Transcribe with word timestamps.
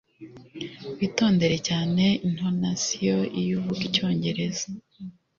Witondere 0.97 1.57
cyane 1.67 2.03
intonasiyo 2.27 3.17
iyo 3.41 3.53
uvuga 3.59 3.81
icyongereza 3.89 4.65